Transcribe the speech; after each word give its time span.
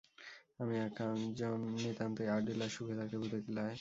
আমি 0.59 0.75
একজন 0.79 1.55
নিতান্তই 1.77 2.27
আর্ট 2.33 2.43
ডিলার 2.47 2.71
সুখে 2.75 2.95
থাকতে 2.99 3.15
ভূতে 3.21 3.37
কিলায়। 3.45 3.69